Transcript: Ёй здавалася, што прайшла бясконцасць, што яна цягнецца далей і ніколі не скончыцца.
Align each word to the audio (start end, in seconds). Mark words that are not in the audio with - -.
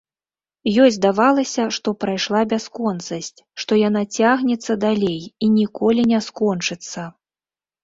Ёй 0.85 0.89
здавалася, 0.93 1.65
што 1.77 1.93
прайшла 2.03 2.41
бясконцасць, 2.55 3.39
што 3.65 3.79
яна 3.83 4.03
цягнецца 4.19 4.79
далей 4.87 5.21
і 5.43 5.53
ніколі 5.61 6.09
не 6.15 6.25
скончыцца. 6.33 7.01